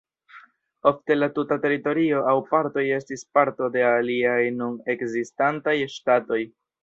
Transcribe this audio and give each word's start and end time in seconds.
Ofte 0.91 1.17
la 1.17 1.27
tuta 1.35 1.57
teritorio 1.65 2.21
aŭ 2.31 2.33
partoj 2.55 2.85
estis 2.97 3.25
parto 3.39 3.69
de 3.77 3.85
aliaj 3.91 4.39
nun 4.57 4.75
ekzistantaj 4.95 5.77
ŝtatoj. 5.99 6.41